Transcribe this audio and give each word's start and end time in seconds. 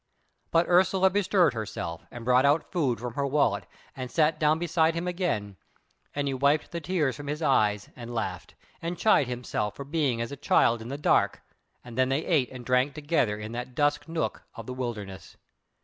But 0.49 0.67
Ursula 0.67 1.11
bestirred 1.11 1.53
herself 1.53 2.01
and 2.09 2.25
brought 2.25 2.43
out 2.43 2.71
food 2.71 2.99
from 2.99 3.13
her 3.13 3.27
wallet, 3.27 3.67
and 3.95 4.09
sat 4.09 4.39
down 4.39 4.57
beside 4.57 4.95
him 4.95 5.07
again, 5.07 5.57
and 6.15 6.27
he 6.27 6.33
wiped 6.33 6.71
the 6.71 6.81
tears 6.81 7.15
from 7.15 7.27
his 7.27 7.43
eyes 7.43 7.87
and 7.95 8.11
laughed, 8.11 8.55
and 8.81 8.97
chid 8.97 9.27
himself 9.27 9.75
for 9.75 9.85
being 9.85 10.19
as 10.19 10.31
a 10.31 10.35
child 10.35 10.81
in 10.81 10.87
the 10.87 10.97
dark, 10.97 11.43
and 11.83 11.99
then 11.99 12.09
they 12.09 12.25
ate 12.25 12.49
and 12.49 12.65
drank 12.65 12.95
together 12.95 13.37
in 13.37 13.51
that 13.51 13.75
dusk 13.75 14.07
nook 14.07 14.41
of 14.55 14.65
the 14.65 14.73
wilderness. 14.73 15.37